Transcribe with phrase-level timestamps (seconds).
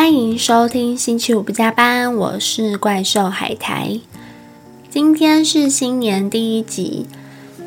[0.00, 4.00] 欢迎收听星期五不加班，我是怪兽海苔。
[4.88, 7.04] 今天是新年第一集，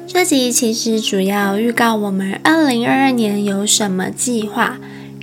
[0.08, 4.80] 这集其实主要预告我们二零二二年有什么计划，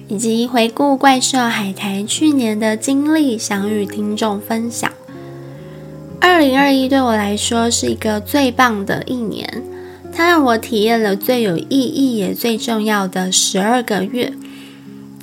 [0.07, 4.89] 以及回顾怪兽海苔去年的经历，想与听众分享。
[6.21, 9.65] 二零二一对我来说是一个最棒的一年，
[10.13, 14.33] 它让我体验了最有意义也最重要的十二个月。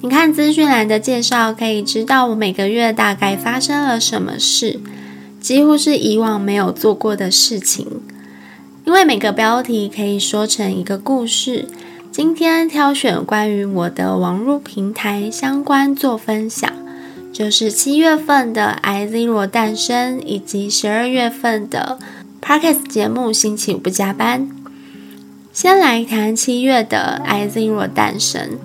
[0.02, 4.80] 你看资讯栏的介绍，可以知道我每个月大概发生了什么事，
[5.42, 7.88] 几乎是以往没有做过的事情。
[8.86, 11.68] 因为每个标题可以说成一个故事，
[12.12, 16.72] 今天挑选关于我的网络平台相关做分享，
[17.34, 21.98] 就是七月份的 i zero 诞生，以及十二月份的
[22.40, 24.48] parkes 节目星期五不加班。
[25.52, 28.60] 先来谈七月的 i zero 诞生。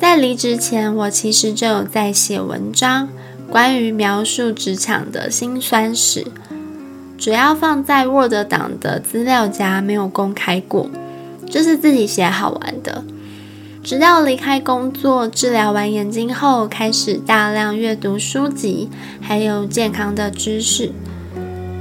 [0.00, 3.10] 在离职前，我其实就有在写文章，
[3.50, 6.26] 关于描述职场的辛酸史，
[7.18, 10.88] 主要放在 Word 档的资料夹，没有公开过，
[11.50, 13.04] 就是自己写好玩的。
[13.84, 18.88] 直到离开工作，治疗完眼睛后，开始大量阅读书籍，
[19.20, 20.92] 还有健康的知识。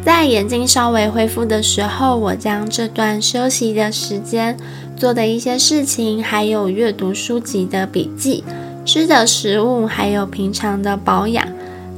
[0.10, 4.58] 在眼睛稍微恢复的时候，我将这段休息的时间。
[4.98, 8.44] 做的一些事情，还有阅读书籍的笔记、
[8.84, 11.48] 吃的食物，还有平常的保养，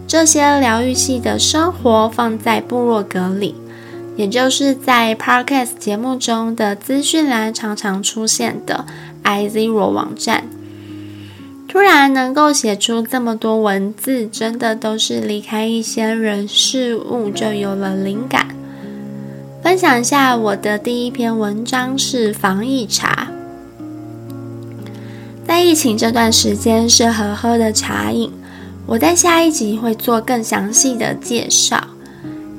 [0.05, 3.55] 这些疗愈系的生活放在部落格里，
[4.17, 8.85] 也就是在 Podcast 节目中的资讯栏常常出现的
[9.23, 10.43] i zero 网站。
[11.71, 18.49] 突然能够写出这么多文字，真的都是离开一些人事物就有了灵感。
[19.63, 23.29] 分享一下我的第一篇文章是防疫茶。
[25.47, 28.29] 在疫情这段时间适合喝的茶饮，
[28.85, 31.81] 我在下一集会做更详细的介绍，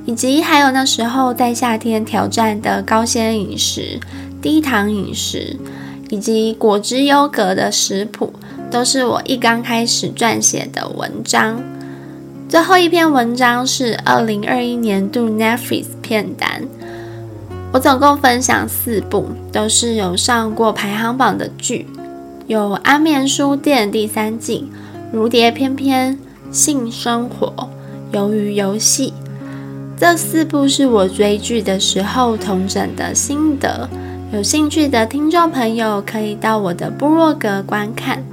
[0.07, 3.99] 以及还有那时候在夏天挑战的高纤饮食、
[4.41, 5.55] 低糖饮食，
[6.09, 8.33] 以及果汁优格的食谱，
[8.73, 11.61] 都是我一刚开始撰写的文章。
[12.49, 16.63] 最后一篇文章是二零二一年度 Netflix 片单。
[17.71, 21.85] 我总共分享四部，都是有上过排行榜的剧，
[22.47, 24.67] 有《安眠书店》第三季，
[25.11, 26.17] 《如蝶翩翩》、
[26.51, 27.53] 《性生活》、
[28.17, 29.09] 《鱿鱼游戏》。
[29.95, 33.87] 这四部是我追剧的时候同整的心得，
[34.33, 38.23] 有兴趣的听众朋友可以到我的部落格观看。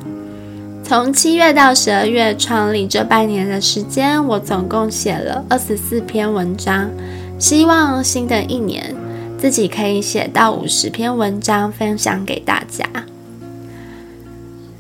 [0.91, 6.91] 从七月到十二月创立这半年的时间，我总共写了二十四篇文章，
[7.39, 8.93] 希望新的一年。
[9.39, 12.85] 自己可以写到五十篇文章分享给大家。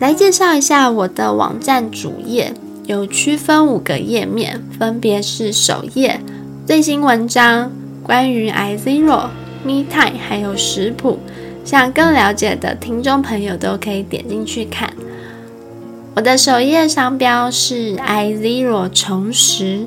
[0.00, 2.52] 来介绍一下我的网站主页，
[2.86, 6.20] 有区分五个页面，分别是首页
[6.66, 7.70] 最新文章，
[8.02, 9.28] 关于 i zero、
[9.62, 11.20] me time，还有食谱。
[11.64, 14.89] 想更了解的听众朋友都可以点进去看。
[16.16, 19.86] 我的首页商标是 i zero 重拾。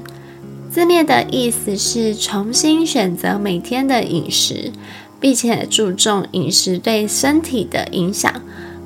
[0.71, 4.71] 字面的意思是重新选择每天的饮食，
[5.19, 8.33] 并且注重饮食对身体的影响。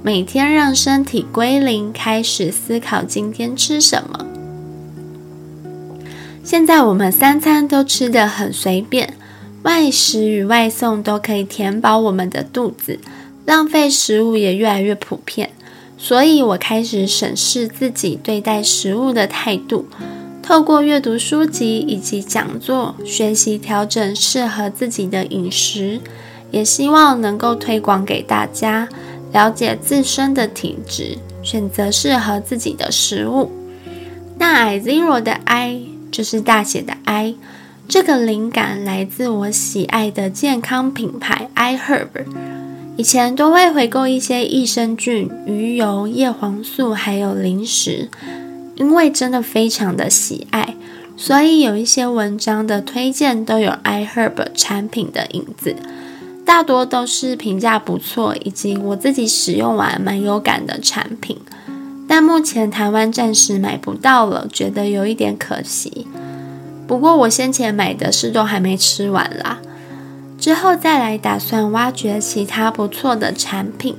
[0.02, 4.26] 每天让身体归零，开始思考今天吃什么。
[6.44, 9.14] 现在我们三餐都吃得很随便，
[9.62, 13.00] 外食与外送都可以填饱我们的肚子，
[13.46, 15.52] 浪费食物也越来越普遍。
[15.98, 19.88] 所以我开始审视自己对待食物的态度。
[20.42, 26.00] 透过阅读书籍以及讲座，学习调整适合自己的饮食，
[26.52, 28.88] 也希望能够推广给大家，
[29.34, 33.52] 了解自身的体质，选择适合自己的食物。
[34.38, 37.36] 那 I Zero 的 I 就是大写的 I，
[37.90, 42.57] 这个灵感来自我喜爱的健康品牌 I Herb。
[42.98, 48.10] 以前都会回购一些益生菌、鱼油、叶黄素，还有零食。
[48.76, 50.76] 因为真的非常的喜爱，
[51.16, 55.76] 所以有一些文章的推荐都有 iHerb 产品的影子，
[56.46, 61.40] 大多都是评价不错，以及我自己使用完蛮有感的产品。
[62.08, 66.06] 但目前台湾暂时买不到了，觉得有一点可惜。
[66.86, 69.58] 不过我先前买的是都还没吃完啦，
[70.38, 73.96] 之后再来打算挖掘其他不错的产品。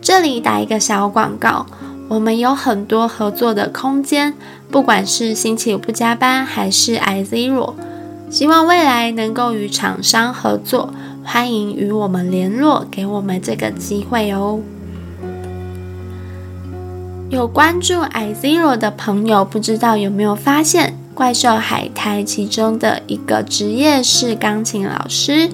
[0.00, 1.66] 这里打一个小广告。
[2.08, 4.34] 我们有很多合作的空间，
[4.70, 7.72] 不管是星期五不加班还是 i zero，
[8.28, 10.92] 希望未来能够与厂商合作，
[11.24, 14.60] 欢迎与我们联络，给我们这个机会哦。
[17.30, 25.48] 有关注 i zero 的朋友，不知道有没有发现，怪兽海苔其中的一个职业是钢琴老师。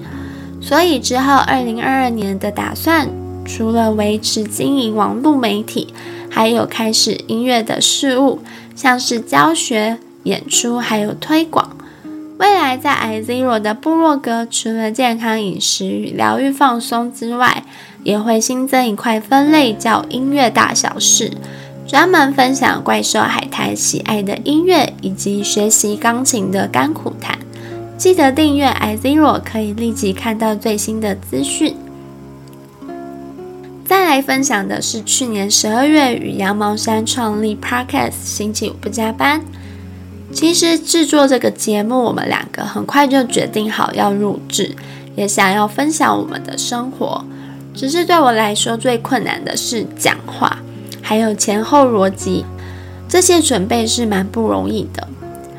[0.59, 3.07] 所以之后二零二二年的打算，
[3.45, 5.93] 除了维持经营网络媒体，
[6.27, 8.39] 还有开始音乐的事物，
[8.75, 11.77] 像是教学、演出，还有推广。
[12.39, 17.63] 未来在 i zero 的部落格，除了健康饮食与疗愈放松之外，
[18.03, 21.33] 也会新增一块分类，叫音乐大小事。
[21.89, 27.35] 专门分享怪兽海苔喜爱的音乐以及学习钢琴的甘苦谈。
[27.97, 31.75] 记得订阅 i zero，可以立即看到最新的资讯。
[33.83, 39.41] 再来分享的是去年十二月与羊毛衫创立 Podcast，星期五不加班。
[40.31, 44.75] 其实制作这个节目，我们两个很快就决定好要录制，
[45.15, 47.25] 也想要分享我们的生活。
[47.73, 50.59] 只是对我来说最困难的是讲话。
[51.09, 52.45] 还有前后逻辑，
[53.07, 55.07] 这些准备是蛮不容易的。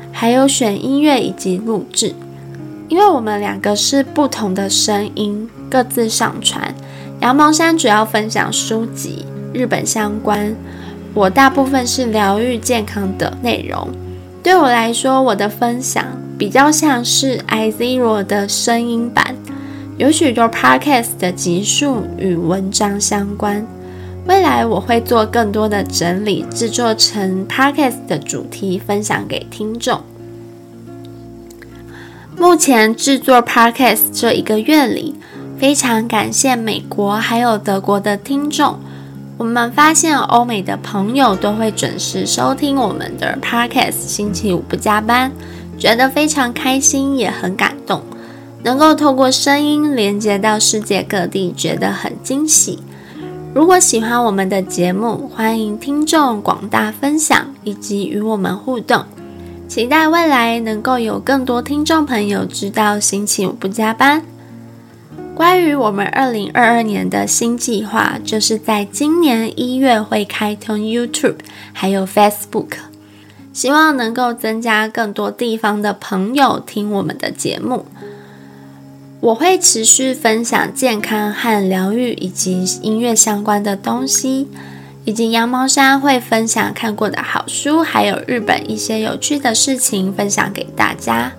[0.09, 2.15] 还有选音乐以及录制，
[2.87, 6.73] 因为我们两个是不同的声音，各自上传。
[7.19, 10.55] 羊毛衫主要分享书籍、日本相关，
[11.13, 13.89] 我大部分是疗愈健康的内容。
[14.41, 16.05] 对我来说，我的分享
[16.37, 19.35] 比较像是 i zero 的声音版，
[19.97, 23.67] 有许多 podcast 的集数与文章相关。
[24.25, 30.01] 未来我会做更多的整理，制作成 podcast 的主题，分享给听众。
[32.37, 35.15] 目前制作 podcast 这一个月里，
[35.59, 38.79] 非常感谢美国还有德国的听众。
[39.37, 45.31] 我们发现欧美的朋友都会准时收听我们的 podcast，星期五不加班，
[45.79, 48.01] 觉得非常开心，也很感动。
[48.63, 52.77] 能够透过声音连接到世界各地，觉得很惊喜。
[53.53, 59.03] 如果喜欢我们的节目，欢迎听众广大分享以及与我们互动。
[59.67, 64.23] 期待未来能够有更多听众朋友知道星期五不加班。
[65.35, 71.39] 关于我们二零二二年的新计划，就是在今年一月会开通 YouTube
[71.73, 72.75] 还有 Facebook，
[73.51, 77.85] 希望能够增加更多地方的朋友听我们的节目。
[79.21, 84.47] 我会持续分享健康和疗愈以及音乐相关的东西，
[85.05, 91.33] 以及羊毛衫会分享看过的好书，还有日本一些有趣的事情分享给大家。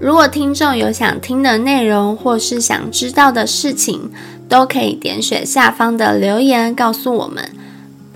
[0.00, 4.10] 如果听众有想听的内容，或是想知道的事情，
[4.48, 7.52] 都可以点选下方的留言告诉我们。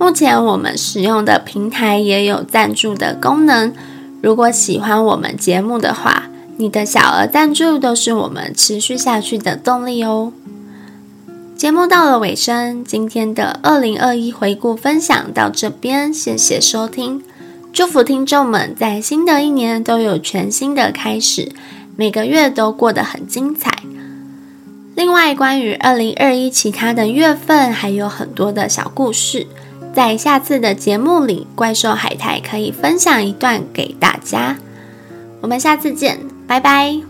[0.01, 3.73] 目前我们使用的平台也有赞助的功能，
[4.21, 6.30] 如果喜欢我们节目的话。
[6.61, 10.31] 你的小额赞助都是我们持续下去的动力哦。
[11.57, 17.23] 节目到了尾声，今天的二零二一回顾分享到这边，谢谢收听。
[17.73, 21.51] 祝福听众们在新的一年都有全新的开始，
[21.97, 23.83] 每个月都过得很精彩。
[24.95, 29.47] 另外，关于二零二一其他的月份，还有很多的小故事，
[29.95, 34.59] 在下次的节目里，怪兽海苔可以分享一段给大家。
[35.41, 36.30] 我们下次见。
[36.51, 37.10] 拜拜。